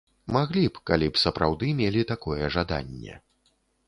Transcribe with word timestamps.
Маглі 0.35 0.61
б, 0.77 0.81
калі 0.89 1.09
б 1.17 1.19
сапраўды 1.23 1.69
мелі 1.81 2.01
такое 2.13 2.39
жаданне. 2.57 3.19